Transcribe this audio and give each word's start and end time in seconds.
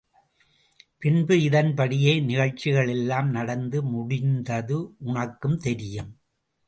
பின்பு 0.99 1.35
இதன் 1.41 1.69
படியே 1.73 2.13
நிகழ்ச்சிகள் 2.19 2.87
எல்லாம் 2.87 3.29
நடந்து 3.29 3.83
முடிந்தது 3.83 4.79
உனக்கும் 4.99 5.59
தெரியும். 5.59 6.11